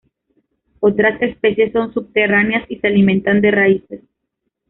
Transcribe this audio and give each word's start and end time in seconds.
Otras 0.79 1.21
especies 1.21 1.73
son 1.73 1.93
subterráneas 1.93 2.65
y 2.71 2.77
se 2.79 2.87
alimentan 2.87 3.39
de 3.39 3.51
raíces. 3.51 4.01